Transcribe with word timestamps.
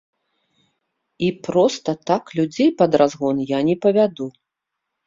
І 1.27 1.29
проста 1.49 1.95
так 2.13 2.23
людзей 2.41 2.69
пад 2.81 2.91
разгон 3.03 3.37
я 3.57 3.65
не 3.71 3.75
павяду. 3.87 4.25